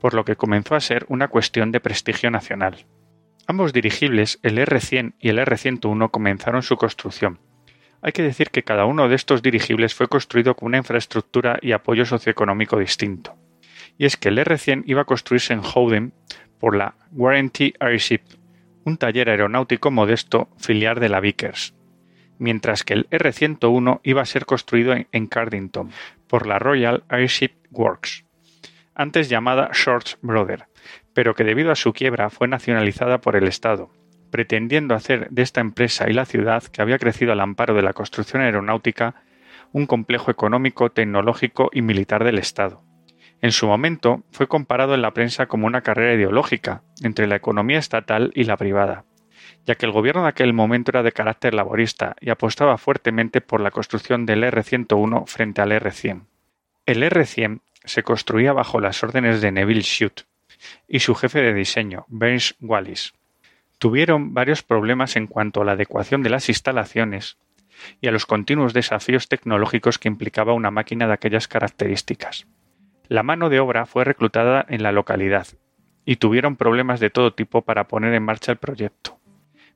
por 0.00 0.14
lo 0.14 0.24
que 0.24 0.36
comenzó 0.36 0.74
a 0.74 0.80
ser 0.80 1.06
una 1.08 1.28
cuestión 1.28 1.72
de 1.72 1.80
prestigio 1.80 2.30
nacional. 2.30 2.86
Ambos 3.46 3.72
dirigibles, 3.72 4.38
el 4.42 4.58
R-100 4.58 5.14
y 5.18 5.28
el 5.28 5.38
R-101, 5.38 6.10
comenzaron 6.10 6.62
su 6.62 6.76
construcción. 6.76 7.38
Hay 8.02 8.12
que 8.12 8.22
decir 8.22 8.50
que 8.50 8.62
cada 8.62 8.84
uno 8.84 9.08
de 9.08 9.16
estos 9.16 9.42
dirigibles 9.42 9.94
fue 9.94 10.08
construido 10.08 10.54
con 10.54 10.66
una 10.66 10.78
infraestructura 10.78 11.58
y 11.60 11.72
apoyo 11.72 12.04
socioeconómico 12.04 12.78
distinto. 12.78 13.36
Y 13.98 14.04
es 14.04 14.16
que 14.16 14.28
el 14.28 14.38
R-100 14.38 14.84
iba 14.86 15.02
a 15.02 15.06
construirse 15.06 15.52
en 15.52 15.62
Howden 15.62 16.12
por 16.58 16.76
la 16.76 16.94
Warranty 17.12 17.74
Airship, 17.80 18.20
un 18.84 18.96
taller 18.96 19.28
aeronáutico 19.30 19.90
modesto 19.90 20.48
filial 20.58 21.00
de 21.00 21.08
la 21.08 21.20
Vickers, 21.20 21.74
mientras 22.38 22.84
que 22.84 22.94
el 22.94 23.06
R-101 23.10 24.00
iba 24.04 24.22
a 24.22 24.26
ser 24.26 24.46
construido 24.46 24.94
en 25.10 25.26
Cardington 25.26 25.90
por 26.26 26.46
la 26.46 26.58
Royal 26.58 27.04
Airship 27.08 27.52
Works, 27.70 28.24
antes 28.94 29.28
llamada 29.28 29.70
Shorts 29.72 30.18
Brother, 30.22 30.66
pero 31.14 31.34
que 31.34 31.44
debido 31.44 31.72
a 31.72 31.76
su 31.76 31.92
quiebra 31.92 32.30
fue 32.30 32.48
nacionalizada 32.48 33.20
por 33.20 33.36
el 33.36 33.48
Estado, 33.48 33.90
pretendiendo 34.30 34.94
hacer 34.94 35.28
de 35.30 35.42
esta 35.42 35.60
empresa 35.60 36.08
y 36.08 36.12
la 36.12 36.26
ciudad, 36.26 36.62
que 36.64 36.82
había 36.82 36.98
crecido 36.98 37.32
al 37.32 37.40
amparo 37.40 37.74
de 37.74 37.82
la 37.82 37.92
construcción 37.92 38.42
aeronáutica, 38.42 39.14
un 39.72 39.86
complejo 39.86 40.30
económico, 40.30 40.90
tecnológico 40.90 41.70
y 41.72 41.82
militar 41.82 42.24
del 42.24 42.38
Estado. 42.38 42.82
En 43.42 43.52
su 43.52 43.66
momento 43.66 44.24
fue 44.32 44.48
comparado 44.48 44.94
en 44.94 45.02
la 45.02 45.12
prensa 45.12 45.46
como 45.46 45.66
una 45.66 45.82
carrera 45.82 46.14
ideológica 46.14 46.82
entre 47.02 47.26
la 47.26 47.36
economía 47.36 47.78
estatal 47.78 48.32
y 48.34 48.44
la 48.44 48.56
privada, 48.56 49.04
ya 49.66 49.74
que 49.74 49.84
el 49.84 49.92
gobierno 49.92 50.22
de 50.22 50.28
aquel 50.28 50.52
momento 50.52 50.90
era 50.90 51.02
de 51.02 51.12
carácter 51.12 51.52
laborista 51.52 52.16
y 52.20 52.30
apostaba 52.30 52.78
fuertemente 52.78 53.40
por 53.40 53.60
la 53.60 53.70
construcción 53.70 54.24
del 54.24 54.44
R-101 54.44 55.26
frente 55.26 55.60
al 55.60 55.72
R-100. 55.72 56.26
El 56.86 57.02
R-100 57.02 57.60
se 57.84 58.02
construía 58.02 58.52
bajo 58.52 58.80
las 58.80 59.02
órdenes 59.02 59.40
de 59.40 59.52
Neville 59.52 59.82
Shute 59.82 60.24
y 60.88 61.00
su 61.00 61.14
jefe 61.14 61.42
de 61.42 61.52
diseño, 61.52 62.06
Burns 62.08 62.56
Wallis. 62.60 63.12
Tuvieron 63.78 64.32
varios 64.32 64.62
problemas 64.62 65.16
en 65.16 65.26
cuanto 65.26 65.60
a 65.60 65.64
la 65.64 65.72
adecuación 65.72 66.22
de 66.22 66.30
las 66.30 66.48
instalaciones 66.48 67.38
y 68.00 68.08
a 68.08 68.12
los 68.12 68.26
continuos 68.26 68.72
desafíos 68.72 69.28
tecnológicos 69.28 69.98
que 69.98 70.08
implicaba 70.08 70.54
una 70.54 70.70
máquina 70.70 71.06
de 71.06 71.12
aquellas 71.12 71.48
características. 71.48 72.46
La 73.08 73.22
mano 73.22 73.48
de 73.50 73.60
obra 73.60 73.86
fue 73.86 74.04
reclutada 74.04 74.64
en 74.68 74.82
la 74.82 74.92
localidad 74.92 75.46
y 76.04 76.16
tuvieron 76.16 76.56
problemas 76.56 77.00
de 77.00 77.10
todo 77.10 77.34
tipo 77.34 77.62
para 77.62 77.88
poner 77.88 78.14
en 78.14 78.22
marcha 78.22 78.52
el 78.52 78.58
proyecto, 78.58 79.18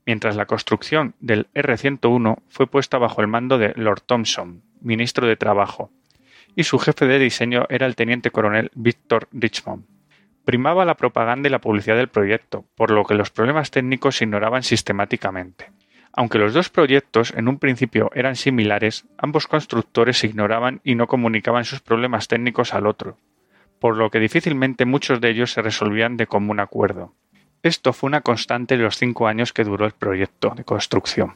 mientras 0.05 0.35
la 0.35 0.45
construcción 0.45 1.13
del 1.19 1.47
R-101 1.53 2.39
fue 2.47 2.67
puesta 2.67 2.97
bajo 2.97 3.21
el 3.21 3.27
mando 3.27 3.57
de 3.57 3.73
Lord 3.75 4.01
Thompson, 4.01 4.63
ministro 4.81 5.27
de 5.27 5.35
Trabajo, 5.35 5.91
y 6.55 6.63
su 6.63 6.79
jefe 6.79 7.05
de 7.05 7.19
diseño 7.19 7.65
era 7.69 7.85
el 7.85 7.95
teniente 7.95 8.31
coronel 8.31 8.71
Victor 8.73 9.27
Richmond. 9.31 9.85
Primaba 10.45 10.85
la 10.85 10.95
propaganda 10.95 11.47
y 11.47 11.51
la 11.51 11.61
publicidad 11.61 11.95
del 11.95 12.07
proyecto, 12.07 12.65
por 12.75 12.91
lo 12.91 13.05
que 13.05 13.13
los 13.13 13.29
problemas 13.29 13.69
técnicos 13.69 14.17
se 14.17 14.25
ignoraban 14.25 14.63
sistemáticamente. 14.63 15.71
Aunque 16.13 16.39
los 16.39 16.53
dos 16.53 16.69
proyectos 16.69 17.33
en 17.35 17.47
un 17.47 17.57
principio 17.57 18.11
eran 18.13 18.35
similares, 18.35 19.05
ambos 19.17 19.47
constructores 19.47 20.17
se 20.17 20.27
ignoraban 20.27 20.81
y 20.83 20.95
no 20.95 21.07
comunicaban 21.07 21.63
sus 21.63 21.79
problemas 21.79 22.27
técnicos 22.27 22.73
al 22.73 22.87
otro, 22.87 23.17
por 23.79 23.95
lo 23.95 24.09
que 24.09 24.19
difícilmente 24.19 24.85
muchos 24.85 25.21
de 25.21 25.29
ellos 25.29 25.53
se 25.53 25.61
resolvían 25.61 26.17
de 26.17 26.27
común 26.27 26.59
acuerdo. 26.59 27.13
Esto 27.63 27.93
fue 27.93 28.07
una 28.07 28.21
constante 28.21 28.73
en 28.73 28.81
los 28.81 28.97
cinco 28.97 29.27
años 29.27 29.53
que 29.53 29.63
duró 29.63 29.85
el 29.85 29.91
proyecto 29.91 30.53
de 30.55 30.63
construcción. 30.63 31.35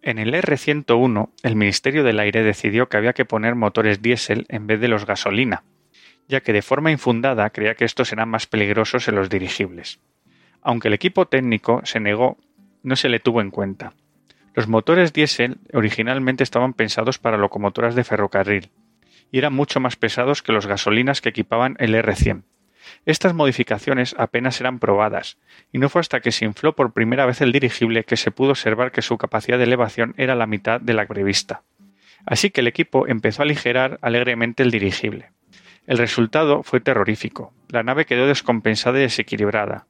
En 0.00 0.18
el 0.18 0.32
R-101, 0.34 1.30
el 1.42 1.56
Ministerio 1.56 2.04
del 2.04 2.20
Aire 2.20 2.44
decidió 2.44 2.88
que 2.88 2.96
había 2.96 3.12
que 3.12 3.24
poner 3.24 3.56
motores 3.56 4.00
diésel 4.00 4.46
en 4.48 4.68
vez 4.68 4.80
de 4.80 4.86
los 4.86 5.04
gasolina, 5.04 5.64
ya 6.28 6.40
que 6.40 6.52
de 6.52 6.62
forma 6.62 6.90
infundada 6.90 7.50
creía 7.50 7.74
que 7.74 7.84
estos 7.84 8.12
eran 8.12 8.28
más 8.28 8.46
peligrosos 8.46 9.08
en 9.08 9.14
los 9.14 9.28
dirigibles. 9.28 10.00
Aunque 10.62 10.88
el 10.88 10.94
equipo 10.94 11.26
técnico 11.26 11.80
se 11.84 12.00
negó, 12.00 12.38
no 12.82 12.96
se 12.96 13.08
le 13.08 13.20
tuvo 13.20 13.40
en 13.40 13.50
cuenta. 13.50 13.94
Los 14.54 14.68
motores 14.68 15.12
diésel 15.12 15.58
originalmente 15.72 16.42
estaban 16.42 16.72
pensados 16.72 17.18
para 17.18 17.36
locomotoras 17.36 17.94
de 17.94 18.04
ferrocarril 18.04 18.70
y 19.30 19.38
eran 19.38 19.52
mucho 19.52 19.80
más 19.80 19.96
pesados 19.96 20.42
que 20.42 20.52
los 20.52 20.66
gasolinas 20.66 21.20
que 21.20 21.30
equipaban 21.30 21.76
el 21.78 21.94
R100. 21.94 22.44
Estas 23.04 23.34
modificaciones 23.34 24.14
apenas 24.18 24.60
eran 24.60 24.78
probadas, 24.78 25.38
y 25.72 25.78
no 25.78 25.88
fue 25.88 26.00
hasta 26.00 26.20
que 26.20 26.32
se 26.32 26.44
infló 26.44 26.74
por 26.74 26.92
primera 26.92 27.26
vez 27.26 27.40
el 27.40 27.52
dirigible 27.52 28.04
que 28.04 28.16
se 28.16 28.30
pudo 28.30 28.50
observar 28.50 28.92
que 28.92 29.02
su 29.02 29.18
capacidad 29.18 29.58
de 29.58 29.64
elevación 29.64 30.14
era 30.16 30.34
la 30.34 30.46
mitad 30.46 30.80
de 30.80 30.94
la 30.94 31.06
prevista. 31.06 31.62
Así 32.24 32.50
que 32.50 32.60
el 32.60 32.68
equipo 32.68 33.06
empezó 33.06 33.42
a 33.42 33.44
aligerar 33.44 33.98
alegremente 34.02 34.62
el 34.62 34.70
dirigible. 34.70 35.30
El 35.86 35.98
resultado 35.98 36.64
fue 36.64 36.80
terrorífico. 36.80 37.52
La 37.68 37.84
nave 37.84 38.06
quedó 38.06 38.26
descompensada 38.26 38.98
y 38.98 39.02
desequilibrada. 39.02 39.86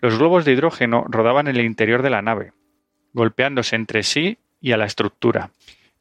Los 0.00 0.18
globos 0.18 0.44
de 0.44 0.52
hidrógeno 0.52 1.04
rodaban 1.08 1.46
en 1.46 1.56
el 1.56 1.64
interior 1.64 2.02
de 2.02 2.10
la 2.10 2.22
nave, 2.22 2.52
golpeándose 3.12 3.76
entre 3.76 4.02
sí 4.02 4.38
y 4.60 4.72
a 4.72 4.76
la 4.76 4.86
estructura. 4.86 5.50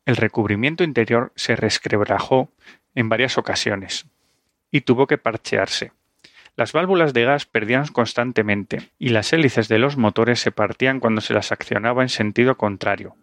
El 0.06 0.16
recubrimiento 0.16 0.84
interior 0.84 1.32
se 1.36 1.56
resquebrajó 1.56 2.50
en 2.96 3.10
varias 3.10 3.38
ocasiones 3.38 4.08
y 4.72 4.82
tuvo 4.82 5.06
que 5.06 5.18
parchearse. 5.18 5.92
Las 6.56 6.74
válvulas 6.74 7.14
de 7.14 7.26
gas 7.26 7.46
perdían 7.46 7.86
constantemente 7.88 8.90
y 8.98 9.10
las 9.10 9.32
hélices 9.34 9.68
de 9.68 9.78
los 9.78 9.98
motores 9.98 10.40
se 10.40 10.52
partían 10.52 11.00
cuando 11.00 11.22
se 11.22 11.36
las 11.36 11.52
accionaba 11.52 12.02
en 12.02 12.10
sentido 12.10 12.58
contrario, 12.58 13.16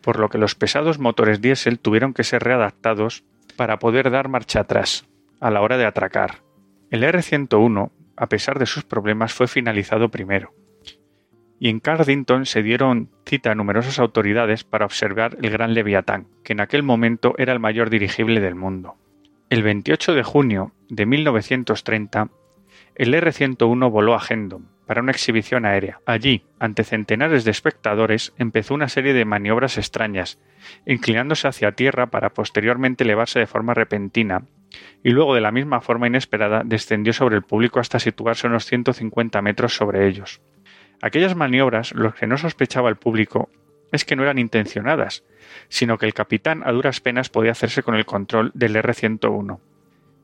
por 0.00 0.18
lo 0.18 0.30
que 0.30 0.38
los 0.38 0.54
pesados 0.54 0.98
motores 0.98 1.42
diésel 1.42 1.78
tuvieron 1.78 2.14
que 2.14 2.24
ser 2.24 2.42
readaptados 2.42 3.24
para 3.56 3.78
poder 3.78 4.10
dar 4.10 4.28
marcha 4.28 4.60
atrás 4.60 5.06
a 5.40 5.50
la 5.50 5.60
hora 5.60 5.76
de 5.76 5.86
atracar. 5.86 6.42
El 6.90 7.04
R-101, 7.04 7.90
a 8.16 8.28
pesar 8.28 8.58
de 8.58 8.66
sus 8.66 8.84
problemas, 8.84 9.32
fue 9.32 9.46
finalizado 9.46 10.10
primero. 10.10 10.54
Y 11.60 11.68
en 11.68 11.80
Cardington 11.80 12.46
se 12.46 12.62
dieron 12.62 13.10
cita 13.26 13.52
a 13.52 13.54
numerosas 13.54 13.98
autoridades 13.98 14.64
para 14.64 14.84
observar 14.84 15.36
el 15.42 15.50
Gran 15.50 15.74
Leviatán, 15.74 16.28
que 16.44 16.52
en 16.52 16.60
aquel 16.60 16.82
momento 16.82 17.34
era 17.36 17.52
el 17.52 17.58
mayor 17.58 17.90
dirigible 17.90 18.40
del 18.40 18.54
mundo. 18.54 18.96
El 19.50 19.62
28 19.62 20.14
de 20.14 20.22
junio 20.22 20.72
de 20.88 21.06
1930, 21.06 22.30
el 22.94 23.14
R-101 23.14 23.90
voló 23.90 24.14
a 24.14 24.22
Hendon 24.28 24.68
para 24.86 25.02
una 25.02 25.12
exhibición 25.12 25.66
aérea. 25.66 26.00
Allí, 26.06 26.44
ante 26.58 26.84
centenares 26.84 27.44
de 27.44 27.50
espectadores, 27.50 28.32
empezó 28.38 28.74
una 28.74 28.88
serie 28.88 29.12
de 29.12 29.24
maniobras 29.24 29.76
extrañas, 29.78 30.38
inclinándose 30.86 31.48
hacia 31.48 31.72
tierra 31.72 32.06
para 32.06 32.30
posteriormente 32.30 33.04
elevarse 33.04 33.38
de 33.38 33.46
forma 33.46 33.74
repentina 33.74 34.44
y 35.02 35.10
luego 35.10 35.34
de 35.34 35.40
la 35.40 35.52
misma 35.52 35.80
forma 35.80 36.06
inesperada 36.06 36.62
descendió 36.64 37.12
sobre 37.12 37.36
el 37.36 37.42
público 37.42 37.80
hasta 37.80 37.98
situarse 37.98 38.46
unos 38.46 38.66
150 38.66 39.40
metros 39.42 39.74
sobre 39.74 40.06
ellos. 40.06 40.40
Aquellas 41.00 41.36
maniobras, 41.36 41.92
lo 41.92 42.12
que 42.12 42.26
no 42.26 42.36
sospechaba 42.36 42.88
el 42.88 42.96
público, 42.96 43.48
es 43.92 44.04
que 44.04 44.16
no 44.16 44.22
eran 44.22 44.38
intencionadas, 44.38 45.24
sino 45.68 45.96
que 45.98 46.06
el 46.06 46.14
capitán 46.14 46.62
a 46.64 46.72
duras 46.72 47.00
penas 47.00 47.30
podía 47.30 47.52
hacerse 47.52 47.82
con 47.82 47.94
el 47.94 48.04
control 48.04 48.50
del 48.54 48.76
R-101. 48.76 49.60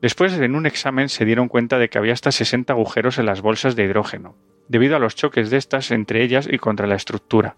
Después, 0.02 0.34
en 0.34 0.54
un 0.54 0.66
examen, 0.66 1.08
se 1.08 1.24
dieron 1.24 1.48
cuenta 1.48 1.78
de 1.78 1.88
que 1.88 1.98
había 1.98 2.12
hasta 2.12 2.32
60 2.32 2.72
agujeros 2.72 3.18
en 3.18 3.26
las 3.26 3.40
bolsas 3.40 3.74
de 3.74 3.84
hidrógeno, 3.84 4.36
debido 4.68 4.96
a 4.96 4.98
los 4.98 5.14
choques 5.14 5.48
de 5.48 5.56
estas 5.56 5.90
entre 5.92 6.22
ellas 6.22 6.48
y 6.50 6.58
contra 6.58 6.86
la 6.86 6.96
estructura. 6.96 7.56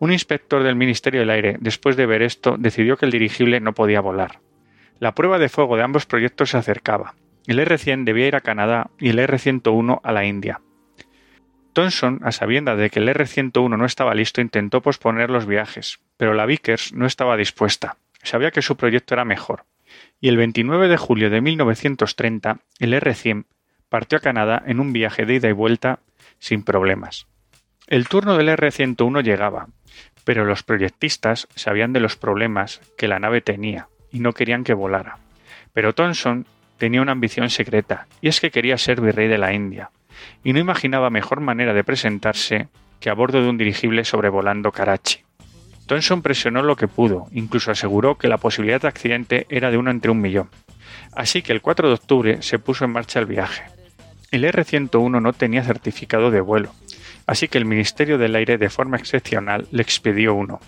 Un 0.00 0.12
inspector 0.12 0.64
del 0.64 0.74
Ministerio 0.74 1.20
del 1.20 1.30
Aire, 1.30 1.56
después 1.60 1.96
de 1.96 2.06
ver 2.06 2.22
esto, 2.22 2.56
decidió 2.58 2.96
que 2.96 3.04
el 3.04 3.12
dirigible 3.12 3.60
no 3.60 3.72
podía 3.72 4.00
volar. 4.00 4.40
La 5.04 5.14
prueba 5.14 5.38
de 5.38 5.50
fuego 5.50 5.76
de 5.76 5.82
ambos 5.82 6.06
proyectos 6.06 6.48
se 6.48 6.56
acercaba. 6.56 7.14
El 7.46 7.58
R-100 7.58 8.04
debía 8.04 8.26
ir 8.26 8.36
a 8.36 8.40
Canadá 8.40 8.90
y 8.98 9.10
el 9.10 9.18
R-101 9.18 10.00
a 10.02 10.12
la 10.12 10.24
India. 10.24 10.62
Thomson, 11.74 12.20
a 12.22 12.32
sabiendas 12.32 12.78
de 12.78 12.88
que 12.88 13.00
el 13.00 13.10
R-101 13.10 13.76
no 13.76 13.84
estaba 13.84 14.14
listo, 14.14 14.40
intentó 14.40 14.80
posponer 14.80 15.28
los 15.28 15.44
viajes, 15.44 16.00
pero 16.16 16.32
la 16.32 16.46
Vickers 16.46 16.94
no 16.94 17.04
estaba 17.04 17.36
dispuesta. 17.36 17.98
Sabía 18.22 18.50
que 18.50 18.62
su 18.62 18.78
proyecto 18.78 19.12
era 19.12 19.26
mejor. 19.26 19.66
Y 20.22 20.28
el 20.28 20.38
29 20.38 20.88
de 20.88 20.96
julio 20.96 21.28
de 21.28 21.42
1930, 21.42 22.60
el 22.78 22.94
R-100 22.94 23.44
partió 23.90 24.16
a 24.16 24.22
Canadá 24.22 24.62
en 24.64 24.80
un 24.80 24.94
viaje 24.94 25.26
de 25.26 25.34
ida 25.34 25.50
y 25.50 25.52
vuelta 25.52 25.98
sin 26.38 26.62
problemas. 26.62 27.26
El 27.88 28.08
turno 28.08 28.38
del 28.38 28.48
R-101 28.48 29.22
llegaba, 29.22 29.68
pero 30.24 30.46
los 30.46 30.62
proyectistas 30.62 31.46
sabían 31.54 31.92
de 31.92 32.00
los 32.00 32.16
problemas 32.16 32.80
que 32.96 33.06
la 33.06 33.18
nave 33.18 33.42
tenía 33.42 33.88
y 34.14 34.20
no 34.20 34.32
querían 34.32 34.64
que 34.64 34.72
volara. 34.72 35.18
Pero 35.74 35.92
Thomson 35.92 36.46
tenía 36.78 37.02
una 37.02 37.12
ambición 37.12 37.50
secreta, 37.50 38.06
y 38.22 38.28
es 38.28 38.40
que 38.40 38.50
quería 38.50 38.78
ser 38.78 39.00
virrey 39.00 39.28
de 39.28 39.38
la 39.38 39.52
India, 39.52 39.90
y 40.42 40.52
no 40.52 40.60
imaginaba 40.60 41.10
mejor 41.10 41.40
manera 41.40 41.74
de 41.74 41.84
presentarse 41.84 42.68
que 43.00 43.10
a 43.10 43.14
bordo 43.14 43.42
de 43.42 43.48
un 43.48 43.58
dirigible 43.58 44.04
sobrevolando 44.04 44.70
Karachi. 44.70 45.18
Thomson 45.86 46.22
presionó 46.22 46.62
lo 46.62 46.76
que 46.76 46.88
pudo, 46.88 47.26
incluso 47.32 47.72
aseguró 47.72 48.16
que 48.16 48.28
la 48.28 48.38
posibilidad 48.38 48.80
de 48.80 48.88
accidente 48.88 49.46
era 49.50 49.70
de 49.70 49.76
uno 49.76 49.90
entre 49.90 50.12
un 50.12 50.20
millón. 50.20 50.48
Así 51.12 51.42
que 51.42 51.52
el 51.52 51.60
4 51.60 51.88
de 51.88 51.94
octubre 51.94 52.42
se 52.42 52.58
puso 52.58 52.84
en 52.84 52.92
marcha 52.92 53.18
el 53.18 53.26
viaje. 53.26 53.64
El 54.30 54.44
R-101 54.44 55.20
no 55.20 55.32
tenía 55.32 55.64
certificado 55.64 56.30
de 56.30 56.40
vuelo, 56.40 56.72
así 57.26 57.48
que 57.48 57.58
el 57.58 57.66
Ministerio 57.66 58.16
del 58.16 58.36
Aire 58.36 58.58
de 58.58 58.70
forma 58.70 58.96
excepcional 58.96 59.66
le 59.72 59.82
expidió 59.82 60.34
uno. 60.34 60.60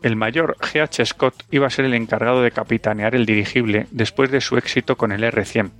El 0.00 0.14
mayor 0.14 0.56
G. 0.60 0.80
H. 0.80 1.04
Scott 1.04 1.42
iba 1.50 1.66
a 1.66 1.70
ser 1.70 1.84
el 1.84 1.94
encargado 1.94 2.42
de 2.42 2.52
capitanear 2.52 3.16
el 3.16 3.26
dirigible 3.26 3.88
después 3.90 4.30
de 4.30 4.40
su 4.40 4.56
éxito 4.56 4.96
con 4.96 5.10
el 5.10 5.24
R-100, 5.24 5.72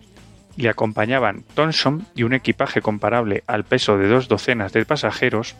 Le 0.56 0.68
acompañaban 0.68 1.44
Thomson 1.54 2.04
y 2.16 2.24
un 2.24 2.32
equipaje 2.32 2.82
comparable 2.82 3.44
al 3.46 3.64
peso 3.64 3.96
de 3.96 4.08
dos 4.08 4.26
docenas 4.26 4.72
de 4.72 4.84
pasajeros, 4.84 5.54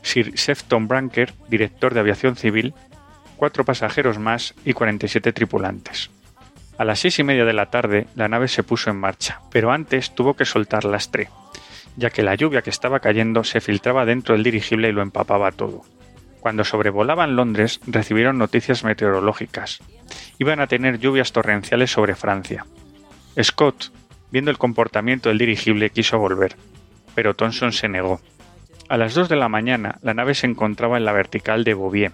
Sir 0.00 0.38
Sefton 0.38 0.88
Branker, 0.88 1.34
director 1.50 1.92
de 1.92 2.00
aviación 2.00 2.36
civil, 2.36 2.72
cuatro 3.36 3.66
pasajeros 3.66 4.18
más 4.18 4.54
y 4.64 4.72
47 4.72 5.34
tripulantes. 5.34 6.10
A 6.78 6.86
las 6.86 7.00
seis 7.00 7.18
y 7.18 7.22
media 7.22 7.44
de 7.44 7.52
la 7.52 7.66
tarde 7.66 8.06
la 8.14 8.28
nave 8.28 8.48
se 8.48 8.62
puso 8.62 8.88
en 8.88 8.96
marcha, 8.96 9.42
pero 9.52 9.72
antes 9.72 10.14
tuvo 10.14 10.32
que 10.32 10.46
soltar 10.46 10.86
lastre, 10.86 11.28
ya 11.96 12.08
que 12.08 12.22
la 12.22 12.34
lluvia 12.34 12.62
que 12.62 12.70
estaba 12.70 13.00
cayendo 13.00 13.44
se 13.44 13.60
filtraba 13.60 14.06
dentro 14.06 14.34
del 14.34 14.42
dirigible 14.42 14.88
y 14.88 14.92
lo 14.92 15.02
empapaba 15.02 15.52
todo. 15.52 15.82
Cuando 16.40 16.64
sobrevolaban 16.64 17.36
Londres 17.36 17.80
recibieron 17.86 18.38
noticias 18.38 18.82
meteorológicas. 18.82 19.80
Iban 20.38 20.60
a 20.60 20.66
tener 20.66 20.98
lluvias 20.98 21.32
torrenciales 21.32 21.90
sobre 21.90 22.14
Francia. 22.14 22.64
Scott, 23.40 23.92
viendo 24.30 24.50
el 24.50 24.58
comportamiento 24.58 25.28
del 25.28 25.38
dirigible, 25.38 25.90
quiso 25.90 26.18
volver, 26.18 26.56
pero 27.14 27.34
Thomson 27.34 27.72
se 27.72 27.88
negó. 27.88 28.20
A 28.88 28.96
las 28.96 29.14
2 29.14 29.28
de 29.28 29.36
la 29.36 29.48
mañana 29.48 29.98
la 30.02 30.14
nave 30.14 30.34
se 30.34 30.46
encontraba 30.46 30.96
en 30.96 31.04
la 31.04 31.12
vertical 31.12 31.62
de 31.62 31.74
Bouvier. 31.74 32.12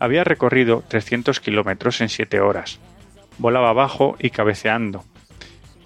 Había 0.00 0.24
recorrido 0.24 0.82
300 0.86 1.40
kilómetros 1.40 2.00
en 2.00 2.08
7 2.08 2.40
horas. 2.40 2.78
Volaba 3.38 3.72
bajo 3.72 4.16
y 4.18 4.30
cabeceando. 4.30 5.04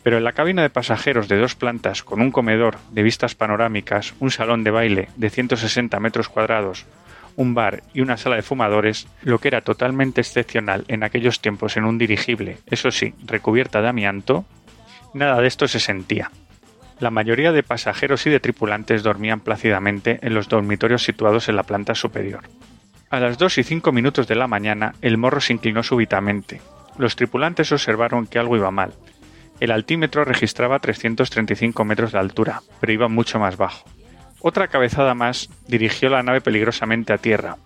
Pero 0.02 0.18
en 0.18 0.25
la 0.25 0.32
cabina 0.32 0.62
de 0.62 0.71
pasajeros 0.71 1.28
de 1.28 1.37
dos 1.37 1.54
plantas 1.54 2.02
con 2.02 2.21
un 2.21 2.32
comedor 2.32 2.78
de 2.90 3.02
vistas 3.02 3.35
panorámicas, 3.35 4.14
un 4.18 4.30
salón 4.30 4.64
de 4.64 4.71
baile 4.71 5.09
de 5.16 5.30
160 5.30 6.00
metros 6.00 6.28
cuadrados, 6.28 6.87
un 7.37 7.55
bar 7.55 7.83
y 7.95 8.01
una 8.01 8.17
sala 8.17 8.37
de 8.37 8.43
fumadores, 8.43 9.07
lo 9.23 9.39
que 9.39 9.49
era 9.49 9.61
totalmente 9.61 10.21
excepcional 10.21 10.85
en 10.89 11.03
aquellos 11.03 11.41
tiempos 11.41 11.77
en 11.77 11.85
un 11.85 11.99
dirigible, 11.99 12.59
eso 12.67 12.91
sí, 12.91 13.15
recubierta 13.25 13.81
de 13.83 13.89
amianto, 13.89 14.45
nada 15.15 15.41
de 15.41 15.49
esto 15.49 15.69
se 15.69 15.81
sentía. 15.81 16.31
La 17.01 17.11
mayoría 17.11 17.53
de 17.53 17.62
pasajeros 17.62 18.27
y 18.27 18.31
de 18.31 18.41
tripulantes 18.41 19.03
dormían 19.03 19.41
plácidamente 19.41 20.21
en 20.23 20.35
los 20.35 20.49
dormitorios 20.49 21.03
situados 21.03 21.49
en 21.49 21.57
la 21.57 21.65
planta 21.65 21.95
superior. 21.95 22.43
A 23.11 23.21
las 23.21 23.39
2 23.39 23.59
y 23.59 23.62
5 23.65 23.93
minutos 23.93 24.29
de 24.29 24.37
la 24.37 24.47
mañana, 24.47 24.95
el 25.03 25.19
morro 25.19 25.41
se 25.41 25.53
inclinó 25.53 25.83
súbitamente. 25.83 26.61
Los 26.97 27.17
tripulantes 27.17 27.73
observaron 27.73 28.27
que 28.27 28.39
algo 28.39 28.57
iba 28.57 28.71
mal. 28.71 28.95
El 29.61 29.71
altímetro 29.71 30.25
registraba 30.25 30.79
335 30.79 31.85
metros 31.85 32.12
de 32.12 32.19
altura, 32.19 32.62
pero 32.81 32.93
iba 32.93 33.09
mucho 33.09 33.39
más 33.39 33.57
bajo. 33.57 33.85
Otra 34.45 34.67
cabezada 34.67 35.15
más 35.15 35.49
dirigió 35.69 36.09
la 36.09 36.25
nave 36.25 36.41
peligrosamente 36.41 37.13
a 37.13 37.19
tierra. 37.19 37.59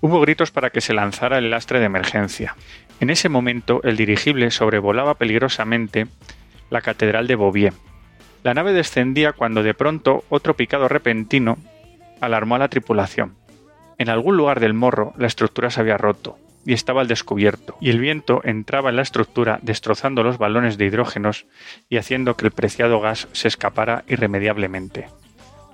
Hubo 0.00 0.20
gritos 0.20 0.50
para 0.50 0.70
que 0.70 0.80
se 0.80 0.92
lanzara 0.92 1.38
el 1.38 1.50
lastre 1.50 1.78
de 1.78 1.86
emergencia. 1.86 2.56
En 2.98 3.10
ese 3.10 3.28
momento 3.28 3.80
el 3.84 3.96
dirigible 3.96 4.50
sobrevolaba 4.50 5.14
peligrosamente 5.14 6.08
la 6.70 6.80
catedral 6.80 7.28
de 7.28 7.36
Beauvais. 7.36 7.72
La 8.42 8.52
nave 8.52 8.72
descendía 8.72 9.32
cuando 9.32 9.62
de 9.62 9.74
pronto 9.74 10.24
otro 10.28 10.54
picado 10.54 10.88
repentino 10.88 11.56
alarmó 12.20 12.56
a 12.56 12.58
la 12.58 12.68
tripulación. 12.68 13.36
En 13.96 14.08
algún 14.08 14.36
lugar 14.36 14.58
del 14.58 14.74
morro 14.74 15.12
la 15.16 15.28
estructura 15.28 15.70
se 15.70 15.80
había 15.80 15.98
roto 15.98 16.36
y 16.64 16.72
estaba 16.72 17.00
al 17.00 17.08
descubierto, 17.08 17.76
y 17.80 17.90
el 17.90 18.00
viento 18.00 18.40
entraba 18.44 18.90
en 18.90 18.96
la 18.96 19.02
estructura 19.02 19.60
destrozando 19.62 20.24
los 20.24 20.36
balones 20.36 20.78
de 20.78 20.86
hidrógenos 20.86 21.46
y 21.88 21.96
haciendo 21.96 22.36
que 22.36 22.44
el 22.44 22.52
preciado 22.52 23.00
gas 23.00 23.28
se 23.32 23.48
escapara 23.48 24.04
irremediablemente. 24.08 25.06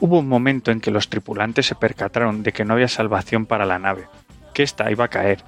Hubo 0.01 0.19
un 0.19 0.29
momento 0.29 0.71
en 0.71 0.81
que 0.81 0.91
los 0.91 1.09
tripulantes 1.09 1.67
se 1.67 1.75
percataron 1.75 2.43
de 2.43 2.53
que 2.53 2.65
no 2.65 2.75
había 2.75 2.89
salvación 2.89 3.47
para 3.47 3.65
la 3.65 3.79
nave, 3.79 4.07
que 4.53 4.63
ésta 4.63 4.91
iba 4.91 5.05
a 5.05 5.09
caer, 5.09 5.39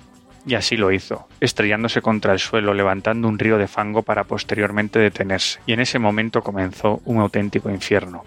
y 0.47 0.55
así 0.55 0.76
lo 0.76 0.93
hizo, 0.93 1.26
estrellándose 1.41 2.00
contra 2.00 2.33
el 2.33 2.38
suelo, 2.38 2.73
levantando 2.73 3.26
un 3.26 3.38
río 3.38 3.59
de 3.59 3.67
fango 3.67 4.03
para 4.03 4.25
posteriormente 4.25 5.00
detenerse, 5.00 5.59
y 5.67 5.73
en 5.73 5.81
ese 5.81 5.99
momento 5.99 6.43
comenzó 6.43 7.03
un 7.05 7.19
auténtico 7.19 7.71
infierno. 7.71 8.25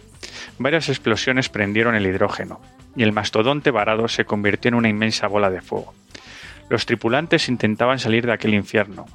Varias 0.58 0.90
explosiones 0.90 1.48
prendieron 1.48 1.96
el 1.96 2.06
hidrógeno, 2.06 2.60
y 2.96 3.04
el 3.04 3.14
mastodonte 3.14 3.72
varado 3.72 4.10
se 4.10 4.26
convirtió 4.26 4.70
en 4.70 4.76
una 4.76 4.90
inmensa 4.90 5.28
bola 5.28 5.50
de 5.50 5.62
fuego. 5.62 5.94
Los 6.70 6.86
tripulantes 6.86 7.48
intentaban 7.48 8.00
salir 8.00 8.26
de 8.26 8.34
aquel 8.34 8.54
infierno, 8.54 9.06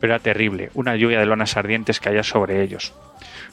pero 0.00 0.14
era 0.14 0.22
terrible, 0.22 0.70
una 0.74 0.96
lluvia 0.96 1.20
de 1.20 1.26
lonas 1.26 1.56
ardientes 1.58 2.00
caía 2.00 2.22
sobre 2.22 2.62
ellos. 2.62 2.94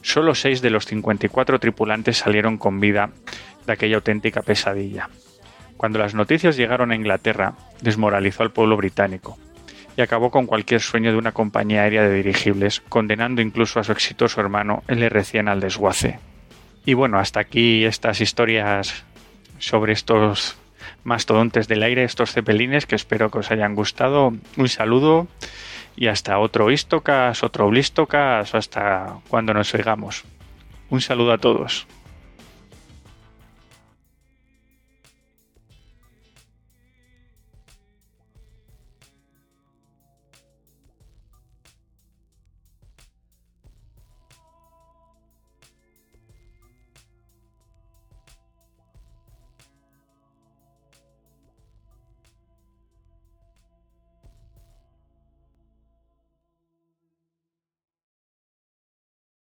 Solo 0.02 0.36
seis 0.36 0.62
de 0.62 0.70
los 0.70 0.86
54 0.86 1.60
tripulantes 1.60 2.18
salieron 2.18 2.58
con 2.58 2.80
vida 2.80 3.12
de 3.66 3.74
aquella 3.74 3.98
auténtica 3.98 4.42
pesadilla. 4.42 5.10
Cuando 5.78 6.00
las 6.00 6.14
noticias 6.14 6.58
llegaron 6.58 6.92
a 6.92 6.96
Inglaterra, 6.96 7.54
desmoralizó 7.82 8.44
al 8.44 8.52
pueblo 8.52 8.78
británico 8.78 9.38
y 9.98 10.02
acabó 10.02 10.32
con 10.32 10.46
cualquier 10.46 10.82
sueño 10.82 11.12
de 11.12 11.18
una 11.18 11.32
compañía 11.32 11.82
aérea 11.82 12.04
de 12.04 12.16
dirigibles, 12.16 12.82
condenando 12.82 13.42
incluso 13.42 13.80
a 13.80 13.84
su 13.84 13.92
exitoso 13.92 14.40
hermano, 14.40 14.84
el 14.88 15.02
R100, 15.02 15.50
al 15.50 15.60
desguace. 15.60 16.20
Y 16.86 16.94
bueno, 16.94 17.20
hasta 17.20 17.40
aquí 17.40 17.84
estas 17.86 18.22
historias 18.22 19.04
sobre 19.60 19.94
estos 19.94 20.58
mastodontes 21.04 21.68
del 21.68 21.84
aire, 21.84 22.04
estos 22.04 22.32
cepelines, 22.32 22.86
que 22.86 22.96
espero 22.96 23.30
que 23.30 23.40
os 23.40 23.52
hayan 23.52 23.76
gustado. 23.76 24.34
Un 24.58 24.70
saludo 24.70 25.28
y 25.96 26.08
hasta 26.08 26.40
otro 26.40 26.72
Istocas, 26.72 27.44
otro 27.44 27.70
Blistocas 27.70 28.56
hasta 28.56 29.18
cuando 29.28 29.54
nos 29.54 29.74
oigamos. 29.74 30.24
Un 30.90 31.02
saludo 31.02 31.34
a 31.34 31.38
todos. 31.38 31.88